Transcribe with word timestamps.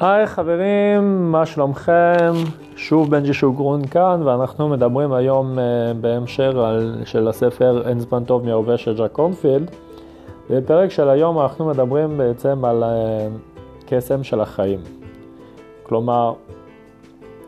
היי 0.00 0.26
חברים, 0.26 1.32
מה 1.32 1.46
שלומכם? 1.46 2.32
שוב 2.76 3.10
בנג'י 3.10 3.32
שוגרון 3.32 3.86
כאן, 3.86 4.22
ואנחנו 4.24 4.68
מדברים 4.68 5.12
היום 5.12 5.58
uh, 5.58 5.60
בהמשך 6.00 6.50
על, 6.64 6.96
של 7.04 7.28
הספר 7.28 7.88
אין 7.88 8.00
זמן 8.00 8.24
טוב 8.24 8.44
מההווה 8.44 8.78
של 8.78 8.96
ג'ק 8.96 9.12
קורנפילד. 9.12 9.70
בפרק 10.50 10.90
של 10.90 11.08
היום 11.08 11.40
אנחנו 11.40 11.66
מדברים 11.66 12.18
בעצם 12.18 12.64
על 12.64 12.82
uh, 12.82 12.86
קסם 13.86 14.22
של 14.22 14.40
החיים. 14.40 14.80
כלומר, 15.82 16.32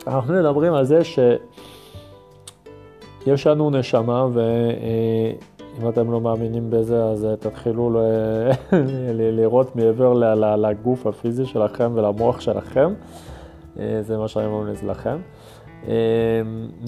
אנחנו 0.07 0.35
מדברים 0.35 0.75
על 0.75 0.85
זה 0.85 1.05
שיש 1.05 3.47
לנו 3.47 3.71
נשמה, 3.71 4.27
ואם 5.79 5.89
אתם 5.89 6.13
לא 6.13 6.21
מאמינים 6.21 6.71
בזה, 6.71 7.05
אז 7.05 7.27
תתחילו 7.41 7.91
ל... 7.97 7.99
לראות 9.41 9.77
מעבר 9.77 10.13
לגוף 10.57 11.07
הפיזי 11.07 11.47
שלכם 11.47 11.93
ולמוח 11.95 12.41
שלכם. 12.41 12.93
זה 13.77 14.19
מה 14.19 14.29
שאני 14.29 14.47
ממליץ 14.47 14.83
לכם. 14.83 15.17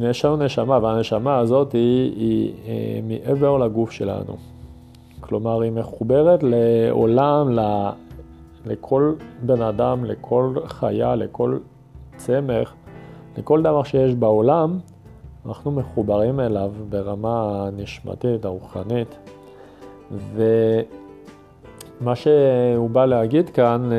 יש 0.01 0.25
לנו 0.25 0.37
נשמה, 0.37 0.79
והנשמה 0.83 1.39
הזאת 1.39 1.73
היא, 1.73 2.13
היא, 2.17 2.53
היא 2.65 3.03
מעבר 3.03 3.59
לגוף 3.59 3.91
שלנו. 3.91 4.37
כלומר, 5.21 5.61
היא 5.61 5.73
מחוברת 5.73 6.41
לעולם, 6.43 7.59
לכל 8.67 9.13
בן 9.43 9.63
אדם, 9.63 10.05
לכל 10.05 10.55
חיה, 10.67 11.15
לכל 11.15 11.59
צמח, 12.17 12.75
לכל 13.39 13.63
דבר 13.63 13.83
שיש 13.83 14.15
בעולם, 14.15 14.79
אנחנו 15.47 15.71
מחוברים 15.71 16.41
אליו 16.41 16.73
ברמה 16.89 17.67
הנשמתית, 17.67 18.45
הרוחנית. 18.45 19.19
ומה 22.01 22.17
שהוא 22.17 22.91
בא 22.91 23.05
להגיד 23.05 23.51
כאן, 23.51 23.91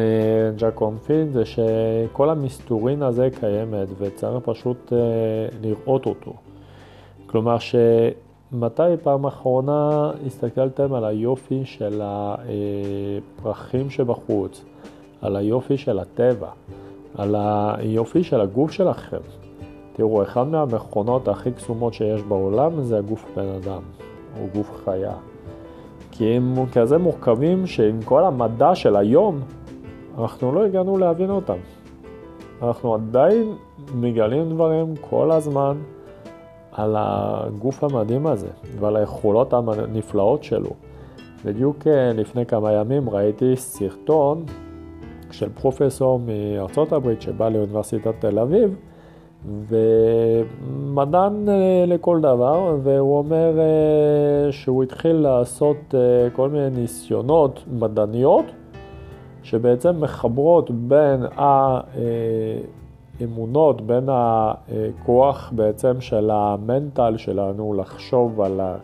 ג'ק 0.57 0.73
קומפילד, 0.73 1.31
זה 1.31 1.43
שכל 1.45 2.29
המסתורין 2.29 3.03
הזה 3.03 3.29
קיימת 3.39 3.87
וצריך 3.97 4.43
פשוט 4.43 4.93
לראות 5.61 6.05
אותו. 6.05 6.33
כלומר 7.25 7.57
שמתי 7.59 8.97
פעם 9.03 9.25
אחרונה 9.25 10.11
הסתכלתם 10.25 10.93
על 10.93 11.05
היופי 11.05 11.65
של 11.65 12.01
הפרחים 12.03 13.89
שבחוץ, 13.89 14.65
על 15.21 15.35
היופי 15.35 15.77
של 15.77 15.99
הטבע, 15.99 16.49
על 17.17 17.35
היופי 17.37 18.23
של 18.23 18.41
הגוף 18.41 18.71
שלכם. 18.71 19.44
תראו, 19.97 20.23
אחד 20.23 20.47
מהמכונות 20.47 21.27
הכי 21.27 21.51
קסומות 21.51 21.93
שיש 21.93 22.21
בעולם 22.23 22.81
זה 22.81 22.97
הגוף 22.97 23.25
בן 23.35 23.47
אדם, 23.47 23.81
או 24.39 24.47
גוף 24.55 24.71
חיה. 24.85 25.13
כי 26.11 26.25
הם 26.25 26.53
כזה 26.73 26.97
מורכבים 26.97 27.67
שעם 27.67 28.01
כל 28.05 28.23
המדע 28.23 28.75
של 28.75 28.95
היום, 28.95 29.39
אנחנו 30.17 30.51
לא 30.51 30.65
הגענו 30.65 30.97
להבין 30.97 31.29
אותם. 31.29 31.57
אנחנו 32.61 32.93
עדיין 32.93 33.55
מגלים 33.95 34.49
דברים 34.49 34.93
כל 35.09 35.31
הזמן 35.31 35.77
על 36.71 36.95
הגוף 36.99 37.83
המדהים 37.83 38.27
הזה 38.27 38.49
ועל 38.79 38.95
היכולות 38.95 39.53
הנפלאות 39.53 40.43
שלו. 40.43 40.69
בדיוק 41.45 41.87
לפני 42.13 42.45
כמה 42.45 42.71
ימים 42.71 43.09
ראיתי 43.09 43.55
סרטון 43.55 44.45
של 45.31 45.49
פרופסור 45.49 46.19
מארצות 46.19 46.91
הברית 46.91 47.21
שבא 47.21 47.49
לאוניברסיטת 47.49 48.13
תל 48.19 48.39
אביב, 48.39 48.75
ומדען 49.69 51.47
לכל 51.87 52.21
דבר, 52.21 52.77
והוא 52.83 53.17
אומר 53.17 53.53
שהוא 54.51 54.83
התחיל 54.83 55.15
לעשות 55.15 55.93
כל 56.33 56.49
מיני 56.49 56.69
ניסיונות 56.69 57.63
מדעניות, 57.79 58.45
שבעצם 59.43 60.01
מחברות 60.01 60.71
בין 60.71 61.25
האמונות, 63.19 63.81
בין 63.81 64.09
הכוח 64.11 65.51
בעצם 65.55 66.01
של 66.01 66.29
המנטל 66.33 67.17
שלנו 67.17 67.73
לחשוב 67.73 68.41
על 68.41 68.59
ה... 68.59 68.75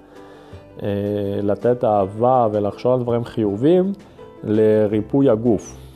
לתת 1.44 1.84
אהבה 1.84 2.48
ולחשוב 2.52 2.94
על 2.94 3.00
דברים 3.00 3.24
חיובים 3.24 3.92
לריפוי 4.44 5.30
הגוף. 5.30 5.91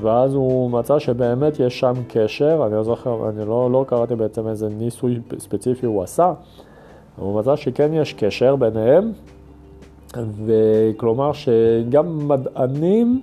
ואז 0.00 0.34
הוא 0.34 0.70
מצא 0.70 0.98
שבאמת 0.98 1.60
יש 1.60 1.80
שם 1.80 1.94
קשר, 2.08 2.62
אני 2.66 2.74
לא 2.74 2.82
זוכר, 2.82 3.28
אני 3.28 3.48
לא, 3.48 3.70
לא 3.72 3.84
קראתי 3.88 4.14
בעצם 4.14 4.48
איזה 4.48 4.68
ניסוי 4.68 5.20
ספציפי 5.38 5.86
הוא 5.86 6.02
עשה, 6.02 6.32
הוא 7.16 7.40
מצא 7.40 7.56
שכן 7.56 7.94
יש 7.94 8.12
קשר 8.12 8.56
ביניהם, 8.56 9.12
וכלומר 10.46 11.32
שגם 11.32 12.28
מדענים 12.28 13.20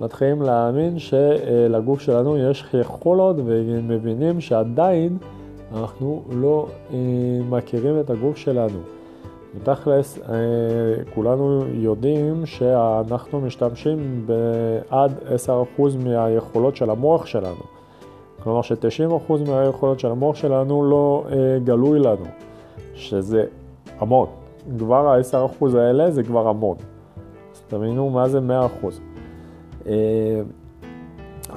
מתחילים 0.00 0.42
להאמין 0.42 0.98
שלגוף 0.98 2.00
שלנו 2.00 2.38
יש 2.50 2.64
יכולות 2.80 3.36
ומבינים 3.44 4.40
שעדיין 4.40 5.16
אנחנו 5.76 6.22
לא 6.30 6.66
מכירים 7.50 8.00
את 8.00 8.10
הגוף 8.10 8.36
שלנו. 8.36 8.78
בתכלס, 9.54 10.18
כולנו 11.14 11.64
יודעים 11.72 12.46
שאנחנו 12.46 13.40
משתמשים 13.40 14.26
בעד 14.26 15.12
10% 15.78 15.80
מהיכולות 16.04 16.76
של 16.76 16.90
המוח 16.90 17.26
שלנו. 17.26 17.62
כלומר 18.42 18.62
ש-90% 18.62 19.32
מהיכולות 19.50 20.00
של 20.00 20.08
המוח 20.08 20.36
שלנו 20.36 20.90
לא 20.90 21.24
גלוי 21.64 21.98
לנו, 21.98 22.24
שזה 22.94 23.44
המון. 23.98 24.26
כבר 24.78 25.08
ה-10% 25.08 25.78
האלה 25.78 26.10
זה 26.10 26.22
כבר 26.22 26.48
המון. 26.48 26.76
אז 27.54 27.62
תבינו 27.68 28.10
מה 28.10 28.28
זה 28.28 28.40
100%. 29.84 29.90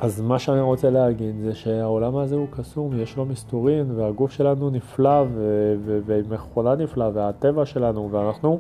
אז 0.02 0.22
מה 0.22 0.40
שאני 0.40 0.62
רוצה 0.62 0.90
להגיד 0.90 1.36
זה 1.40 1.56
שהעולם 1.56 2.18
הזה 2.18 2.36
הוא 2.36 2.48
קסום, 2.52 3.00
יש 3.00 3.18
לו 3.18 3.26
מסתורין 3.26 3.92
והגוף 3.96 4.32
שלנו 4.32 4.70
נפלא 4.70 5.26
ומכונה 6.06 6.76
נפלאה 6.76 7.10
והטבע 7.14 7.66
שלנו 7.66 8.10
ואנחנו 8.12 8.60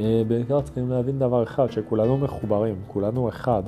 אה, 0.00 0.22
בעיקר 0.28 0.60
צריכים 0.60 0.90
להבין 0.90 1.18
דבר 1.18 1.42
אחד, 1.42 1.70
שכולנו 1.70 2.16
מחוברים, 2.16 2.74
כולנו 2.86 3.28
אחד. 3.28 3.62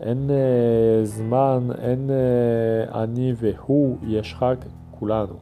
אין 0.00 0.30
אה, 0.30 1.04
זמן, 1.04 1.68
אין 1.78 2.10
אה, 2.10 3.02
אני 3.02 3.32
והוא, 3.36 3.96
יש 4.02 4.36
רק 4.42 4.58
כולנו. 4.90 5.34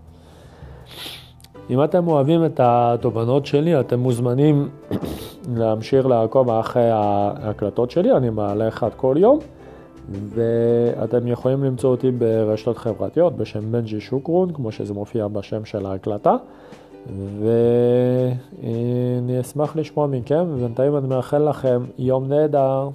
אם 1.70 1.84
אתם 1.84 2.08
אוהבים 2.08 2.44
את 2.44 2.60
התובנות 2.62 3.46
שלי, 3.46 3.80
אתם 3.80 3.98
מוזמנים 3.98 4.68
להמשיך 5.58 6.06
לעקוב 6.06 6.50
אחרי 6.50 6.90
ההקלטות 6.90 7.90
שלי, 7.90 8.12
אני 8.12 8.30
מעלה 8.30 8.68
אחד 8.68 8.90
כל 8.96 9.16
יום. 9.18 9.38
ואתם 10.10 11.26
יכולים 11.26 11.64
למצוא 11.64 11.90
אותי 11.90 12.10
ברשתות 12.10 12.78
חברתיות 12.78 13.36
בשם 13.36 13.72
בנג'י 13.72 14.00
שוקרון, 14.00 14.52
כמו 14.52 14.72
שזה 14.72 14.94
מופיע 14.94 15.28
בשם 15.28 15.64
של 15.64 15.86
ההקלטה, 15.86 16.36
ואני 17.40 19.40
אשמח 19.40 19.76
לשמוע 19.76 20.06
מכם, 20.06 20.44
ובינתיים 20.48 20.96
אני 20.96 21.06
מאחל 21.06 21.48
לכם 21.48 21.84
יום 21.98 22.28
נהדר. 22.28 22.88